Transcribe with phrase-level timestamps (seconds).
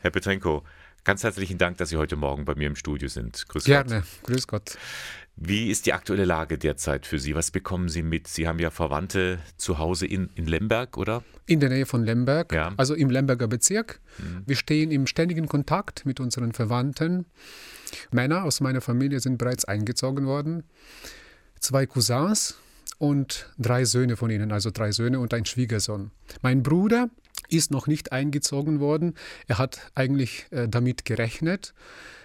[0.00, 0.62] Herr Petrenko,
[1.02, 3.48] ganz herzlichen Dank, dass Sie heute Morgen bei mir im Studio sind.
[3.48, 4.22] Grüß Gerne, Gott.
[4.22, 4.78] grüß Gott.
[5.34, 7.34] Wie ist die aktuelle Lage derzeit für Sie?
[7.34, 8.28] Was bekommen Sie mit?
[8.28, 11.24] Sie haben ja Verwandte zu Hause in, in Lemberg, oder?
[11.46, 12.72] In der Nähe von Lemberg, ja.
[12.76, 14.00] also im Lemberger Bezirk.
[14.18, 14.42] Mhm.
[14.46, 17.26] Wir stehen im ständigen Kontakt mit unseren Verwandten.
[18.12, 20.62] Männer aus meiner Familie sind bereits eingezogen worden.
[21.58, 22.56] Zwei Cousins
[22.98, 26.12] und drei Söhne von ihnen, also drei Söhne und ein Schwiegersohn.
[26.42, 27.10] Mein Bruder
[27.48, 29.14] ist noch nicht eingezogen worden.
[29.46, 31.74] Er hat eigentlich äh, damit gerechnet.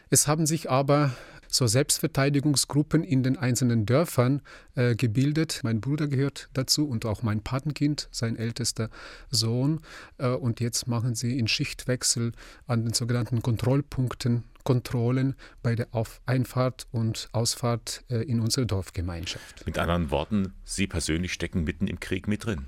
[0.09, 1.11] Es haben sich aber
[1.53, 4.41] so Selbstverteidigungsgruppen in den einzelnen Dörfern
[4.75, 5.61] äh, gebildet.
[5.63, 8.89] Mein Bruder gehört dazu und auch mein Patenkind, sein ältester
[9.29, 9.81] Sohn.
[10.17, 12.31] Äh, und jetzt machen sie in Schichtwechsel
[12.65, 19.65] an den sogenannten Kontrollpunkten Kontrollen bei der Auf Einfahrt und Ausfahrt äh, in unsere Dorfgemeinschaft.
[19.65, 22.65] Mit anderen Worten, Sie persönlich stecken mitten im Krieg mit drin.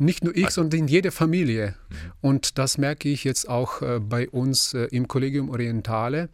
[0.00, 1.74] Nicht nur ich, also sondern in jeder Familie.
[1.88, 1.94] Mhm.
[2.22, 6.30] Und das merke ich jetzt auch äh, bei uns äh, im Kollegium Orientale.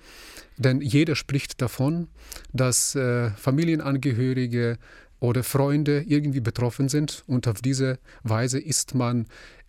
[0.57, 2.07] Denn jeder spricht davon,
[2.52, 4.79] dass äh, Familienangehörige
[5.18, 7.24] oder Freunde irgendwie betroffen sind.
[7.26, 9.26] Und auf diese Weise ist man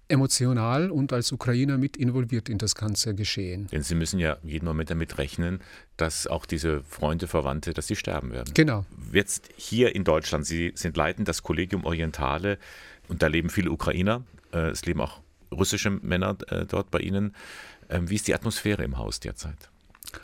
[0.10, 3.68] emotional und als Ukrainer mit involviert in das ganze Geschehen.
[3.72, 5.60] Denn Sie müssen ja jeden Moment damit rechnen,
[5.98, 8.54] dass auch diese Freunde, Verwandte, dass sie sterben werden.
[8.54, 8.86] Genau.
[9.12, 12.58] Jetzt hier in Deutschland, Sie sind leitend das Kollegium Orientale.
[13.08, 14.24] Und da leben viele Ukrainer.
[14.52, 17.36] Äh, es leben auch russische Männer äh, dort bei Ihnen.
[17.90, 19.70] Ähm, wie ist die Atmosphäre im Haus derzeit?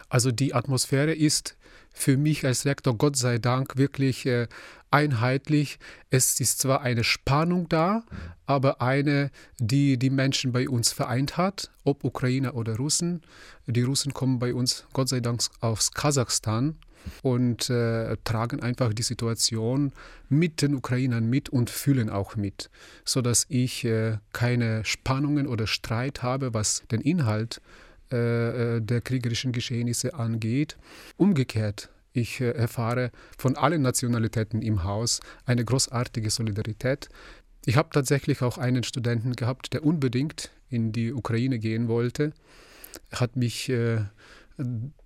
[0.09, 1.58] Also die Atmosphäre ist
[1.92, 4.48] für mich als Rektor Gott sei Dank wirklich äh,
[4.92, 5.80] einheitlich.
[6.09, 8.04] Es ist zwar eine Spannung da,
[8.45, 13.22] aber eine, die die Menschen bei uns vereint hat, ob Ukrainer oder Russen.
[13.67, 16.78] Die Russen kommen bei uns Gott sei Dank aus Kasachstan
[17.22, 19.92] und äh, tragen einfach die Situation
[20.30, 22.70] mit den Ukrainern mit und fühlen auch mit,
[23.06, 27.62] sodass ich äh, keine Spannungen oder Streit habe, was den Inhalt
[28.12, 30.78] äh, äh der kriegerischen Geschehnisse angeht.
[31.18, 37.10] Umgekehrt, ich äh, erfahre von allen Nationalitäten im Haus eine großartige Solidarität.
[37.66, 42.33] Ich habe tatsächlich auch einen Studenten gehabt, der unbedingt in die Ukraine gehen wollte.
[43.10, 44.06] Er hat mich äh,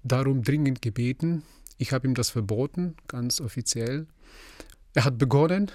[0.03, 1.43] darum dringend gebeten,
[1.77, 4.07] ich habe ihm das verboten, ganz offiziell.
[4.93, 5.71] Er hat begonnen,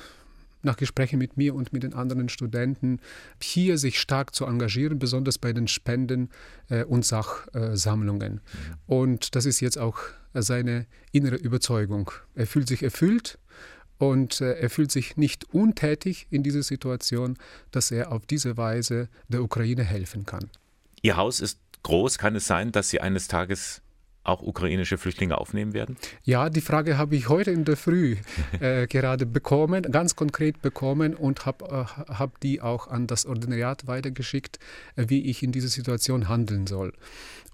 [0.62, 3.00] nach Gesprächen mit mir und mit den anderen Studenten,
[3.42, 6.30] hier sich stark zu engagieren, besonders bei den Spenden
[6.68, 8.34] äh, und Sachsammlungen.
[8.34, 8.40] Mhm.
[8.86, 9.98] Und das ist jetzt auch
[10.34, 12.10] seine innere Überzeugung.
[12.34, 13.38] Er fühlt sich erfüllt
[13.98, 17.36] und äh, er fühlt sich nicht untätig in dieser Situation,
[17.70, 20.48] dass er auf diese Weise der Ukraine helfen kann.
[21.02, 22.18] Ihr Haus ist groß.
[22.18, 23.81] Kann es sein, dass Sie eines Tages
[24.24, 25.96] auch ukrainische Flüchtlinge aufnehmen werden?
[26.22, 28.16] Ja, die Frage habe ich heute in der Früh
[28.60, 33.86] äh, gerade bekommen, ganz konkret bekommen und habe äh, hab die auch an das Ordinariat
[33.86, 34.58] weitergeschickt,
[34.96, 36.92] äh, wie ich in dieser Situation handeln soll.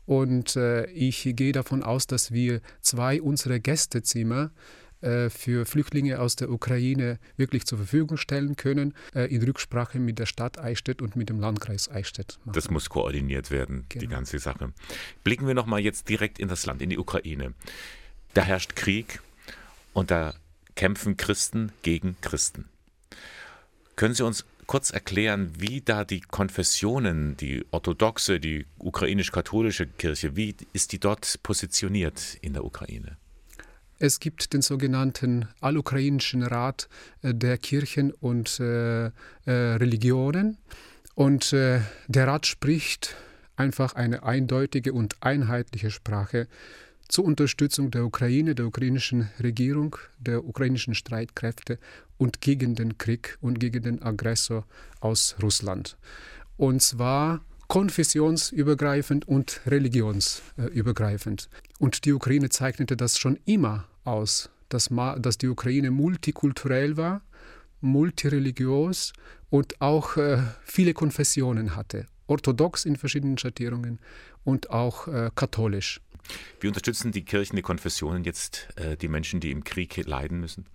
[0.06, 4.50] Und äh, ich gehe davon aus, dass wir zwei unserer Gästezimmer
[5.30, 10.26] für Flüchtlinge aus der Ukraine wirklich zur Verfügung stellen können, äh, in Rücksprache mit der
[10.26, 12.38] Stadt Eichstätt und mit dem Landkreis Eichstätt.
[12.44, 12.54] Machen.
[12.54, 14.00] Das muss koordiniert werden, genau.
[14.00, 14.72] die ganze Sache.
[15.24, 17.54] Blicken wir nochmal jetzt direkt in das Land, in die Ukraine.
[18.34, 19.20] Da herrscht Krieg
[19.92, 20.34] und da
[20.74, 22.66] kämpfen Christen gegen Christen.
[23.96, 30.54] Können Sie uns kurz erklären, wie da die Konfessionen, die orthodoxe, die ukrainisch-katholische Kirche, wie
[30.72, 33.16] ist die dort positioniert in der Ukraine?
[34.00, 36.88] Es gibt den sogenannten Allukrainischen Rat
[37.22, 39.10] äh, der Kirchen und äh, äh,
[39.46, 40.58] Religionen.
[41.14, 41.82] Und der
[42.28, 43.16] Rat spricht
[43.56, 46.46] einfach eine eindeutige und einheitliche Sprache
[47.08, 51.80] zur Unterstützung der Ukraine, der ukrainischen Regierung, der ukrainischen Streitkräfte
[52.18, 54.64] und gegen den Krieg und gegen den Aggressor
[55.00, 55.96] aus Russland.
[56.56, 61.48] Und zwar konfessionsübergreifend und religionsübergreifend.
[61.80, 67.22] Und die Ukraine zeichnete das schon immer aus, dass, dass die Ukraine multikulturell war,
[67.80, 69.12] multireligiös
[69.50, 72.06] und auch äh, viele Konfessionen hatte.
[72.26, 73.98] Orthodox in verschiedenen Schattierungen
[74.44, 76.00] und auch äh, katholisch.
[76.60, 80.66] Wie unterstützen die Kirchen, die Konfessionen jetzt äh, die Menschen, die im Krieg leiden müssen?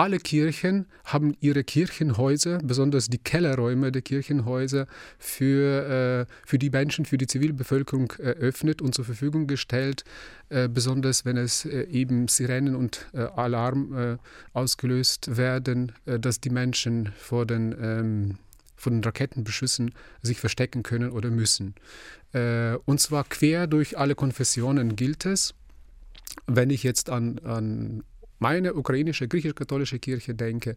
[0.00, 4.86] Alle Kirchen haben ihre Kirchenhäuser, besonders die Kellerräume der Kirchenhäuser,
[5.18, 10.04] für, äh, für die Menschen, für die Zivilbevölkerung eröffnet und zur Verfügung gestellt,
[10.48, 14.16] äh, besonders wenn es äh, eben Sirenen und äh, Alarm äh,
[14.54, 18.38] ausgelöst werden, äh, dass die Menschen vor den, ähm,
[18.76, 19.92] vor den Raketenbeschüssen
[20.22, 21.74] sich verstecken können oder müssen.
[22.86, 25.52] und zwar quer durch alle Konfessionen gilt es.
[26.46, 28.04] Wenn ich jetzt an, an
[28.40, 30.76] meine ukrainische griechisch-katholische Kirche denke,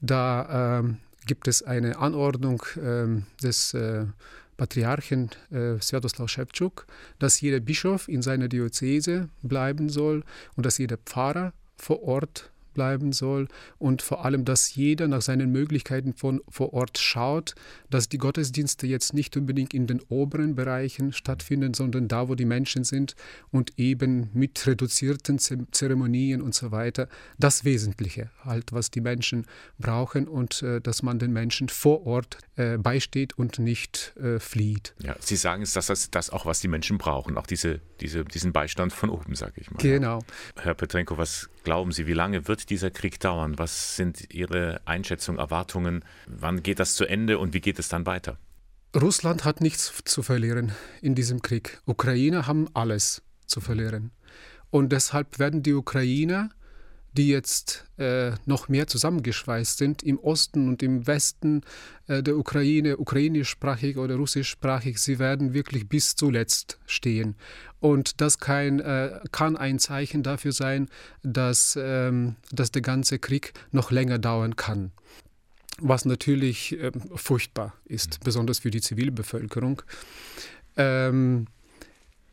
[0.00, 4.06] da ähm, gibt es eine Anordnung ähm, des äh,
[4.56, 6.86] Patriarchen äh, Svetoslav Schepczuk,
[7.18, 10.24] dass jeder Bischof in seiner Diözese bleiben soll
[10.56, 13.48] und dass jeder Pfarrer vor Ort bleiben soll
[13.78, 17.54] und vor allem, dass jeder nach seinen Möglichkeiten von vor Ort schaut,
[17.90, 22.44] dass die Gottesdienste jetzt nicht unbedingt in den oberen Bereichen stattfinden, sondern da, wo die
[22.44, 23.14] Menschen sind
[23.50, 27.08] und eben mit reduzierten Zeremonien und so weiter.
[27.38, 29.46] Das Wesentliche halt, was die Menschen
[29.78, 34.94] brauchen und äh, dass man den Menschen vor Ort äh, beisteht und nicht äh, flieht.
[35.02, 38.24] Ja, Sie sagen es, dass das, das auch, was die Menschen brauchen, auch diese, diese,
[38.24, 39.78] diesen Beistand von oben, sage ich mal.
[39.78, 40.20] Genau.
[40.56, 43.58] Herr Petrenko, was glauben Sie, wie lange wird dieser Krieg dauern?
[43.58, 46.04] Was sind Ihre Einschätzungen, Erwartungen?
[46.26, 48.38] Wann geht das zu Ende und wie geht es dann weiter?
[48.94, 51.80] Russland hat nichts zu verlieren in diesem Krieg.
[51.86, 54.10] Ukrainer haben alles zu verlieren.
[54.70, 56.50] Und deshalb werden die Ukrainer
[57.16, 61.62] die jetzt äh, noch mehr zusammengeschweißt sind im Osten und im Westen
[62.06, 67.36] äh, der Ukraine, ukrainischsprachig oder russischsprachig, sie werden wirklich bis zuletzt stehen.
[67.80, 70.88] Und das kein, äh, kann ein Zeichen dafür sein,
[71.22, 74.92] dass, ähm, dass der ganze Krieg noch länger dauern kann.
[75.78, 79.82] Was natürlich ähm, furchtbar ist, besonders für die Zivilbevölkerung.
[80.76, 81.46] Ähm,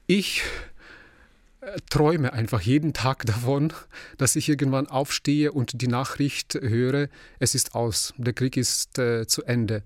[0.07, 0.43] ich
[1.89, 3.73] träume einfach jeden Tag davon,
[4.17, 7.09] dass ich irgendwann aufstehe und die Nachricht höre,
[7.39, 9.83] es ist aus, der Krieg ist äh, zu Ende.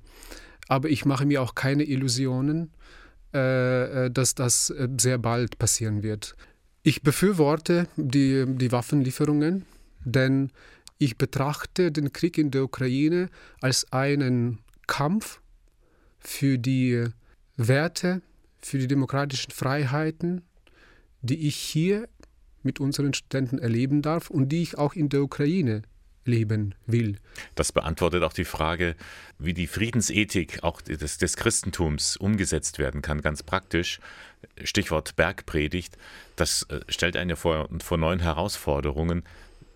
[0.67, 2.71] Aber ich mache mir auch keine Illusionen,
[3.33, 6.35] äh, äh dass das äh, sehr bald passieren wird.
[6.83, 9.65] Ich befürworte die, die Waffenlieferungen,
[10.03, 10.51] denn
[10.97, 13.29] ich betrachte den Krieg in der Ukraine
[13.61, 15.41] als einen Kampf
[16.19, 17.05] für die
[17.57, 18.21] Werte,
[18.61, 20.43] für die demokratischen Freiheiten,
[21.23, 22.07] die ich hier
[22.61, 25.81] mit unseren Studenten erleben darf und die ich auch in der Ukraine
[26.25, 27.17] leben will.
[27.55, 28.95] Das beantwortet auch die Frage,
[29.39, 33.99] wie die Friedensethik auch des, des, Christentums umgesetzt werden kann, ganz praktisch.
[34.63, 35.97] Stichwort Bergpredigt,
[36.35, 39.23] das äh, stellt einen ja vor, vor neuen Herausforderungen.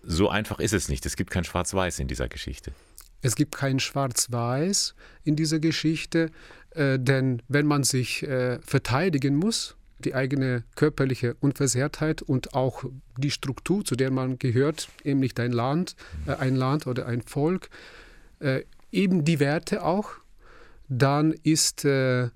[0.02, 1.04] So einfach ist es nicht.
[1.06, 2.72] Es gibt kein Schwarz-Weiß in dieser Geschichte.
[3.20, 6.30] Es gibt kein Schwarz-Weiß in dieser Geschichte,
[6.70, 12.84] äh, denn wenn man sich äh, verteidigen muss, die eigene körperliche Unversehrtheit und auch
[13.16, 15.96] die Struktur, zu der man gehört, nämlich dein Land,
[16.26, 17.70] äh, ein Land oder ein Volk,
[18.40, 18.62] äh,
[18.92, 20.12] eben die Werte auch,
[20.88, 22.30] dann ist äh,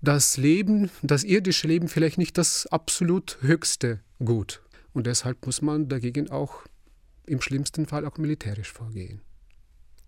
[0.00, 4.62] das Leben, das irdische Leben vielleicht nicht das absolut höchste Gut.
[4.92, 6.64] Und deshalb muss man dagegen auch
[7.26, 9.20] im schlimmsten Fall auch militärisch vorgehen.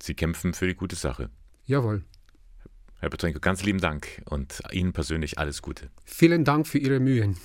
[0.02, 1.30] Sie kämpfen für die gute Sache.
[1.64, 2.04] Jawohl.
[3.04, 5.90] Herr Petrenko, ganz lieben Dank und Ihnen persönlich alles Gute.
[6.06, 7.36] Vielen Dank für Ihre Mühen.